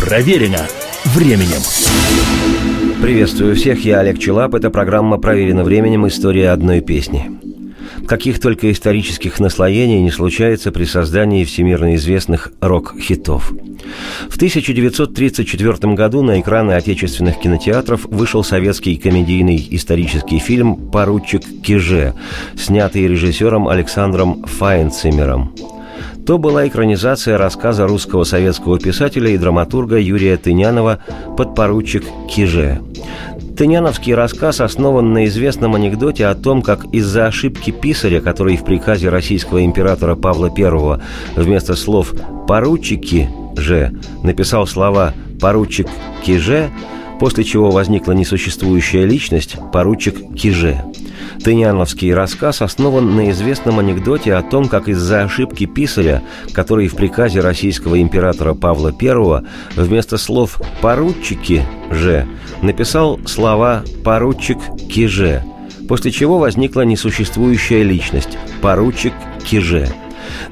Проверено 0.00 0.66
временем. 1.04 1.60
Приветствую 3.02 3.54
всех, 3.54 3.84
я 3.84 4.00
Олег 4.00 4.18
Челап. 4.18 4.54
Это 4.54 4.70
программа 4.70 5.18
«Проверено 5.18 5.62
временем. 5.62 6.08
История 6.08 6.50
одной 6.50 6.80
песни». 6.80 7.30
Каких 8.06 8.40
только 8.40 8.72
исторических 8.72 9.38
наслоений 9.40 10.00
не 10.00 10.10
случается 10.10 10.72
при 10.72 10.84
создании 10.84 11.44
всемирно 11.44 11.94
известных 11.96 12.50
рок-хитов. 12.60 13.52
В 14.28 14.36
1934 14.36 15.94
году 15.94 16.22
на 16.22 16.40
экраны 16.40 16.72
отечественных 16.72 17.38
кинотеатров 17.38 18.06
вышел 18.06 18.42
советский 18.42 18.96
комедийный 18.96 19.64
исторический 19.70 20.38
фильм 20.38 20.76
«Поручик 20.90 21.42
Киже», 21.62 22.14
снятый 22.56 23.06
режиссером 23.06 23.68
Александром 23.68 24.44
Файнцимером 24.44 25.54
то 26.26 26.38
была 26.38 26.66
экранизация 26.68 27.38
рассказа 27.38 27.86
русского 27.86 28.24
советского 28.24 28.78
писателя 28.78 29.30
и 29.30 29.38
драматурга 29.38 29.98
Юрия 29.98 30.36
Тынянова 30.36 30.98
«Подпоручик 31.36 32.04
Киже». 32.28 32.80
Тыняновский 33.56 34.14
рассказ 34.14 34.62
основан 34.62 35.12
на 35.12 35.26
известном 35.26 35.74
анекдоте 35.74 36.26
о 36.26 36.34
том, 36.34 36.62
как 36.62 36.86
из-за 36.94 37.26
ошибки 37.26 37.70
писаря, 37.70 38.22
который 38.22 38.56
в 38.56 38.64
приказе 38.64 39.10
российского 39.10 39.62
императора 39.64 40.14
Павла 40.14 40.50
I 40.56 41.00
вместо 41.36 41.76
слов 41.76 42.14
«поручики» 42.48 43.28
же 43.56 43.92
написал 44.22 44.66
слова 44.66 45.12
«поручик 45.40 45.88
Киже», 46.24 46.70
после 47.18 47.44
чего 47.44 47.70
возникла 47.70 48.12
несуществующая 48.12 49.04
личность 49.04 49.56
«поручик 49.72 50.34
Киже». 50.34 50.82
Тыняновский 51.44 52.12
рассказ 52.12 52.60
основан 52.60 53.16
на 53.16 53.30
известном 53.30 53.78
анекдоте 53.78 54.34
о 54.34 54.42
том, 54.42 54.68
как 54.68 54.88
из-за 54.88 55.22
ошибки 55.22 55.64
писаря, 55.64 56.22
который 56.52 56.88
в 56.88 56.96
приказе 56.96 57.40
российского 57.40 58.00
императора 58.00 58.54
Павла 58.54 58.94
I 59.00 59.42
вместо 59.74 60.18
слов 60.18 60.60
«поручики» 60.82 61.64
же 61.90 62.26
написал 62.60 63.18
слова 63.26 63.82
«поручик 64.04 64.58
Киже», 64.92 65.42
после 65.88 66.10
чего 66.10 66.38
возникла 66.38 66.82
несуществующая 66.82 67.82
личность 67.82 68.36
«поручик 68.60 69.14
Киже». 69.44 69.88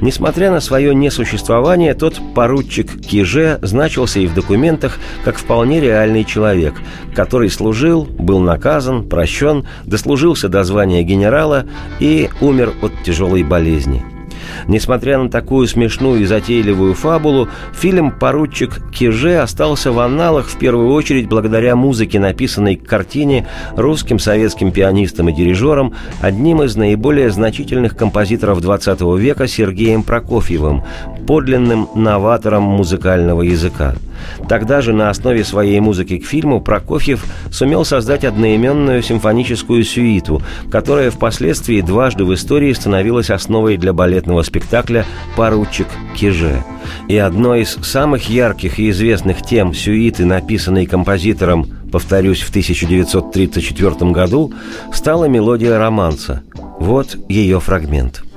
Несмотря 0.00 0.50
на 0.50 0.60
свое 0.60 0.94
несуществование, 0.94 1.94
тот 1.94 2.20
поручик 2.34 3.00
Киже 3.00 3.58
значился 3.62 4.20
и 4.20 4.26
в 4.26 4.34
документах 4.34 4.98
как 5.24 5.36
вполне 5.36 5.80
реальный 5.80 6.24
человек, 6.24 6.74
который 7.14 7.50
служил, 7.50 8.04
был 8.04 8.40
наказан, 8.40 9.08
прощен, 9.08 9.66
дослужился 9.84 10.48
до 10.48 10.64
звания 10.64 11.02
генерала 11.02 11.64
и 12.00 12.28
умер 12.40 12.72
от 12.82 12.92
тяжелой 13.04 13.42
болезни– 13.42 14.04
Несмотря 14.66 15.18
на 15.18 15.30
такую 15.30 15.66
смешную 15.66 16.22
и 16.22 16.26
затейливую 16.26 16.94
фабулу, 16.94 17.48
фильм 17.72 18.10
«Поручик 18.10 18.80
Киже» 18.92 19.38
остался 19.38 19.92
в 19.92 19.98
анналах 19.98 20.46
в 20.46 20.58
первую 20.58 20.92
очередь 20.92 21.28
благодаря 21.28 21.76
музыке, 21.76 22.18
написанной 22.18 22.76
к 22.76 22.86
картине 22.86 23.46
русским 23.76 24.18
советским 24.18 24.72
пианистом 24.72 25.28
и 25.28 25.32
дирижером, 25.32 25.94
одним 26.20 26.62
из 26.62 26.76
наиболее 26.76 27.30
значительных 27.30 27.96
композиторов 27.96 28.60
XX 28.60 29.18
века 29.18 29.46
Сергеем 29.46 30.02
Прокофьевым, 30.02 30.84
подлинным 31.26 31.88
новатором 31.94 32.62
музыкального 32.62 33.42
языка. 33.42 33.94
Тогда 34.48 34.80
же 34.80 34.92
на 34.92 35.10
основе 35.10 35.44
своей 35.44 35.80
музыки 35.80 36.18
к 36.18 36.26
фильму 36.26 36.60
Прокофьев 36.60 37.24
сумел 37.50 37.84
создать 37.84 38.24
одноименную 38.24 39.02
симфоническую 39.02 39.84
сюиту, 39.84 40.42
которая 40.70 41.10
впоследствии 41.10 41.80
дважды 41.80 42.24
в 42.24 42.34
истории 42.34 42.72
становилась 42.72 43.30
основой 43.30 43.76
для 43.76 43.92
балетного 43.92 44.37
спектакля 44.42 45.04
«Поручик 45.36 45.88
Киже». 46.16 46.64
И 47.08 47.16
одной 47.16 47.62
из 47.62 47.78
самых 47.82 48.28
ярких 48.28 48.78
и 48.78 48.90
известных 48.90 49.42
тем 49.42 49.74
сюиты, 49.74 50.24
написанной 50.24 50.86
композитором, 50.86 51.66
повторюсь, 51.90 52.40
в 52.40 52.50
1934 52.50 54.10
году, 54.10 54.52
стала 54.92 55.26
мелодия 55.26 55.78
романса. 55.78 56.42
Вот 56.78 57.16
ее 57.28 57.60
фрагмент– 57.60 58.22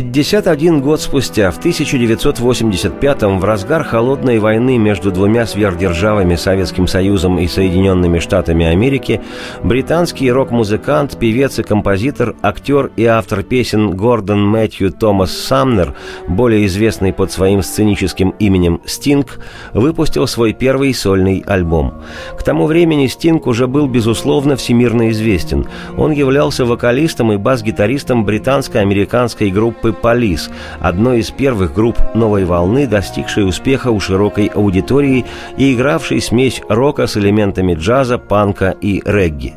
51 0.00 0.80
год 0.80 1.02
спустя, 1.02 1.50
в 1.50 1.58
1985-м, 1.58 3.38
в 3.38 3.44
разгар 3.44 3.84
холодной 3.84 4.38
войны 4.38 4.78
между 4.78 5.12
двумя 5.12 5.46
сверхдержавами 5.46 6.36
Советским 6.36 6.86
Союзом 6.86 7.38
и 7.38 7.46
Соединенными 7.46 8.18
Штатами 8.18 8.64
Америки, 8.64 9.20
британский 9.62 10.32
рок-музыкант, 10.32 11.18
певец 11.18 11.58
и 11.58 11.62
композитор, 11.62 12.34
актер 12.40 12.90
и 12.96 13.04
автор 13.04 13.42
песен 13.42 13.90
Гордон 13.90 14.42
Мэтью 14.42 14.90
Томас 14.90 15.36
Самнер, 15.36 15.94
более 16.26 16.64
известный 16.64 17.12
под 17.12 17.30
своим 17.30 17.62
сценическим 17.62 18.30
именем 18.38 18.80
Стинг, 18.86 19.38
выпустил 19.74 20.26
свой 20.26 20.54
первый 20.54 20.94
сольный 20.94 21.44
альбом. 21.46 22.02
К 22.38 22.42
тому 22.42 22.64
времени 22.64 23.06
Стинг 23.06 23.46
уже 23.46 23.66
был, 23.66 23.86
безусловно, 23.86 24.56
всемирно 24.56 25.10
известен. 25.10 25.66
Он 25.98 26.10
являлся 26.10 26.64
вокалистом 26.64 27.32
и 27.32 27.36
бас-гитаристом 27.36 28.24
британско-американской 28.24 29.50
группы 29.50 29.89
«Полис», 29.92 30.50
одной 30.80 31.20
из 31.20 31.30
первых 31.30 31.74
групп 31.74 31.98
новой 32.14 32.44
волны, 32.44 32.86
достигшей 32.86 33.46
успеха 33.46 33.90
у 33.90 34.00
широкой 34.00 34.46
аудитории 34.46 35.24
и 35.56 35.74
игравшей 35.74 36.20
смесь 36.20 36.60
рока 36.68 37.06
с 37.06 37.16
элементами 37.16 37.74
джаза, 37.74 38.18
панка 38.18 38.74
и 38.80 39.02
регги. 39.04 39.54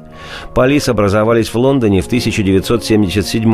Полис 0.54 0.90
образовались 0.90 1.50
в 1.50 1.56
Лондоне 1.56 2.02
в 2.02 2.08
1977 2.08 3.54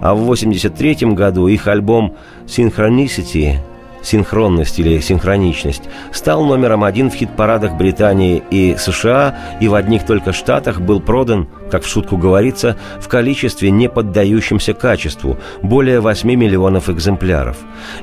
а 0.00 0.14
в 0.14 0.22
1983 0.22 1.14
году 1.14 1.48
их 1.48 1.66
альбом 1.66 2.16
«Synchronicity» 2.46 3.58
синхронность 4.04 4.78
или 4.78 5.00
синхроничность, 5.00 5.82
стал 6.12 6.44
номером 6.44 6.84
один 6.84 7.10
в 7.10 7.14
хит-парадах 7.14 7.74
Британии 7.74 8.42
и 8.50 8.76
США 8.78 9.36
и 9.60 9.68
в 9.68 9.74
одних 9.74 10.06
только 10.06 10.32
штатах 10.32 10.80
был 10.80 11.00
продан, 11.00 11.48
как 11.70 11.82
в 11.82 11.88
шутку 11.88 12.16
говорится, 12.16 12.76
в 13.00 13.08
количестве 13.08 13.70
не 13.70 13.88
поддающемся 13.88 14.74
качеству, 14.74 15.38
более 15.62 16.00
8 16.00 16.28
миллионов 16.34 16.88
экземпляров. 16.88 17.56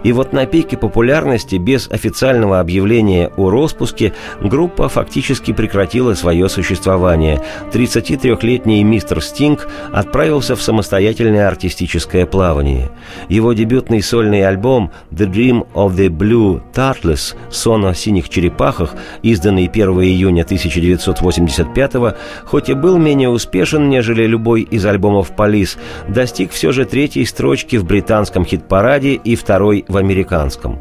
И 0.03 0.12
вот 0.12 0.34
на 0.34 0.45
пике 0.45 0.78
популярности 0.78 1.56
без 1.56 1.89
официального 1.89 2.59
объявления 2.59 3.31
о 3.38 3.50
распуске 3.50 4.13
группа 4.41 4.89
фактически 4.89 5.53
прекратила 5.53 6.13
свое 6.16 6.50
существование. 6.50 7.41
33-летний 7.72 8.83
мистер 8.83 9.22
Стинг 9.22 9.68
отправился 9.94 10.56
в 10.56 10.62
самостоятельное 10.62 11.47
артистическое 11.47 12.25
плавание. 12.25 12.89
Его 13.29 13.53
дебютный 13.53 14.01
сольный 14.01 14.45
альбом 14.45 14.91
«The 15.12 15.31
Dream 15.31 15.68
of 15.73 15.91
the 15.96 16.09
Blue 16.09 16.62
Turtles 16.74 17.35
«Сон 17.50 17.85
о 17.85 17.94
синих 17.94 18.29
черепахах», 18.29 18.96
изданный 19.22 19.68
1 19.68 19.90
июня 20.02 20.44
1985 20.44 22.16
хоть 22.46 22.69
и 22.69 22.74
был 22.74 22.97
менее 22.97 23.29
успешен, 23.29 23.90
нежели 23.90 24.25
любой 24.25 24.62
из 24.62 24.86
альбомов 24.86 25.36
«Полис», 25.36 25.77
достиг 26.07 26.51
все 26.51 26.71
же 26.71 26.86
третьей 26.86 27.25
строчки 27.25 27.75
в 27.75 27.86
британском 27.86 28.45
хит-параде 28.45 29.13
и 29.13 29.36
второй 29.36 29.86
в 29.88 29.98
американском. 29.98 30.80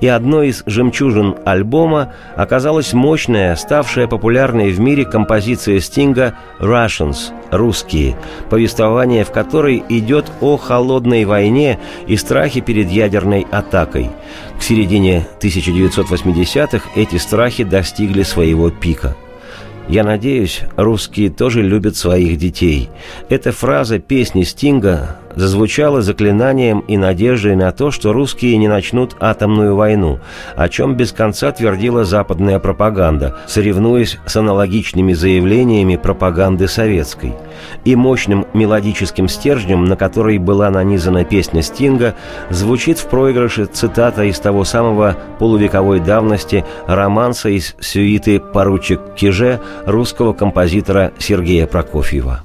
И 0.00 0.06
одной 0.06 0.48
из 0.48 0.62
жемчужин 0.66 1.36
альбома 1.44 2.12
оказалась 2.36 2.92
мощная, 2.92 3.56
ставшая 3.56 4.06
популярной 4.06 4.70
в 4.70 4.80
мире 4.80 5.04
композиция 5.04 5.80
Стинга 5.80 6.34
«Russians»– 6.60 7.32
«Русские», 7.50 8.16
повествование 8.48 9.24
в 9.24 9.30
которой 9.30 9.82
идет 9.88 10.26
о 10.40 10.56
холодной 10.56 11.24
войне 11.24 11.78
и 12.06 12.16
страхе 12.16 12.60
перед 12.60 12.90
ядерной 12.90 13.46
атакой. 13.50 14.10
К 14.58 14.62
середине 14.62 15.26
1980-х 15.40 16.90
эти 16.94 17.16
страхи 17.16 17.64
достигли 17.64 18.22
своего 18.22 18.70
пика. 18.70 19.16
Я 19.88 20.04
надеюсь, 20.04 20.60
русские 20.76 21.30
тоже 21.30 21.62
любят 21.62 21.96
своих 21.96 22.38
детей. 22.38 22.90
Эта 23.28 23.50
фраза 23.50 23.98
песни 23.98 24.42
Стинга 24.42 25.19
зазвучало 25.34 26.02
заклинанием 26.02 26.80
и 26.80 26.96
надеждой 26.96 27.56
на 27.56 27.72
то, 27.72 27.90
что 27.90 28.12
русские 28.12 28.56
не 28.56 28.68
начнут 28.68 29.16
атомную 29.20 29.76
войну, 29.76 30.20
о 30.56 30.68
чем 30.68 30.96
без 30.96 31.12
конца 31.12 31.52
твердила 31.52 32.04
западная 32.04 32.58
пропаганда, 32.58 33.36
соревнуясь 33.46 34.18
с 34.26 34.36
аналогичными 34.36 35.12
заявлениями 35.12 35.96
пропаганды 35.96 36.68
советской. 36.68 37.34
И 37.84 37.96
мощным 37.96 38.46
мелодическим 38.54 39.28
стержнем, 39.28 39.84
на 39.84 39.96
который 39.96 40.38
была 40.38 40.70
нанизана 40.70 41.24
песня 41.24 41.62
Стинга, 41.62 42.14
звучит 42.48 42.98
в 42.98 43.06
проигрыше 43.06 43.66
цитата 43.66 44.24
из 44.24 44.38
того 44.38 44.64
самого 44.64 45.16
полувековой 45.38 46.00
давности 46.00 46.64
романса 46.86 47.48
из 47.48 47.76
сюиты 47.80 48.40
«Поручик 48.40 49.00
Киже» 49.14 49.60
русского 49.86 50.32
композитора 50.32 51.12
Сергея 51.18 51.66
Прокофьева. 51.66 52.42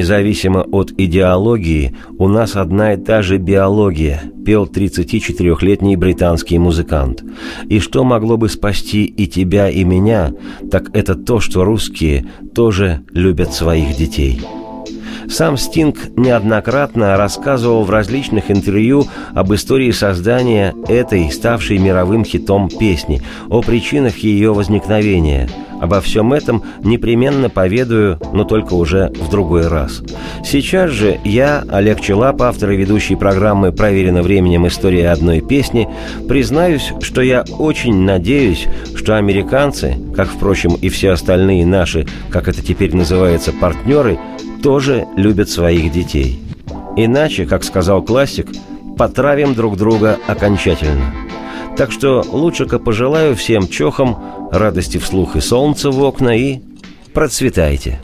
Независимо 0.00 0.62
от 0.72 0.92
идеологии, 0.96 1.94
у 2.16 2.26
нас 2.26 2.56
одна 2.56 2.94
и 2.94 2.96
та 2.96 3.20
же 3.20 3.36
биология, 3.36 4.22
пел 4.46 4.64
34-летний 4.64 5.94
британский 5.96 6.58
музыкант. 6.58 7.22
И 7.68 7.80
что 7.80 8.02
могло 8.02 8.38
бы 8.38 8.48
спасти 8.48 9.04
и 9.04 9.26
тебя, 9.26 9.68
и 9.68 9.84
меня, 9.84 10.32
так 10.70 10.88
это 10.94 11.16
то, 11.16 11.38
что 11.38 11.64
русские 11.64 12.24
тоже 12.54 13.02
любят 13.12 13.52
своих 13.52 13.94
детей. 13.94 14.40
Сам 15.28 15.58
Стинг 15.58 16.16
неоднократно 16.16 17.18
рассказывал 17.18 17.84
в 17.84 17.90
различных 17.90 18.50
интервью 18.50 19.04
об 19.34 19.52
истории 19.52 19.90
создания 19.90 20.74
этой, 20.88 21.30
ставшей 21.30 21.76
мировым 21.76 22.24
хитом 22.24 22.70
песни, 22.70 23.20
о 23.50 23.60
причинах 23.60 24.16
ее 24.16 24.54
возникновения. 24.54 25.46
Обо 25.80 26.00
всем 26.00 26.32
этом 26.32 26.62
непременно 26.84 27.48
поведаю, 27.48 28.18
но 28.32 28.44
только 28.44 28.74
уже 28.74 29.10
в 29.18 29.30
другой 29.30 29.66
раз. 29.66 30.02
Сейчас 30.44 30.90
же 30.90 31.18
я, 31.24 31.64
Олег 31.70 32.00
Челап, 32.00 32.42
автор 32.42 32.70
и 32.70 32.76
ведущий 32.76 33.16
программы 33.16 33.72
«Проверено 33.72 34.22
временем. 34.22 34.66
История 34.66 35.10
одной 35.10 35.40
песни», 35.40 35.88
признаюсь, 36.28 36.92
что 37.00 37.22
я 37.22 37.44
очень 37.58 38.02
надеюсь, 38.02 38.66
что 38.94 39.16
американцы, 39.16 39.96
как, 40.14 40.28
впрочем, 40.28 40.74
и 40.74 40.90
все 40.90 41.10
остальные 41.12 41.64
наши, 41.64 42.06
как 42.30 42.48
это 42.48 42.62
теперь 42.62 42.94
называется, 42.94 43.52
партнеры, 43.52 44.18
тоже 44.62 45.06
любят 45.16 45.48
своих 45.48 45.90
детей. 45.92 46.40
Иначе, 46.96 47.46
как 47.46 47.64
сказал 47.64 48.02
классик, 48.02 48.48
потравим 48.98 49.54
друг 49.54 49.78
друга 49.78 50.18
окончательно. 50.26 51.29
Так 51.76 51.92
что 51.92 52.24
лучше-ка 52.30 52.78
пожелаю 52.78 53.34
всем 53.36 53.68
чохам 53.68 54.48
радости 54.52 54.98
вслух 54.98 55.36
и 55.36 55.40
солнца 55.40 55.90
в 55.90 56.02
окна 56.02 56.36
и 56.36 56.60
процветайте. 57.14 58.00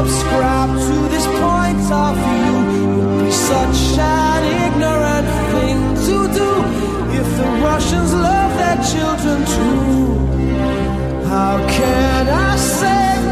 subscribe 0.00 0.70
to 0.70 0.96
this 1.14 1.26
point 1.26 1.84
of 1.92 2.12
view 2.24 2.54
would 2.96 3.24
be 3.26 3.30
such 3.30 3.80
an 3.98 4.42
ignorant 4.64 5.28
thing 5.52 5.78
to 6.06 6.16
do 6.40 6.50
if 7.20 7.26
the 7.38 7.48
Russians 7.68 8.10
love 8.14 8.52
their 8.62 8.78
children 8.92 9.38
too. 9.54 11.28
How 11.28 11.54
can 11.76 12.28
I 12.28 12.56
say? 12.56 13.29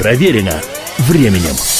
Проверено 0.00 0.62
временем. 0.96 1.79